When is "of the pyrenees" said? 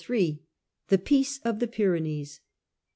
1.45-2.39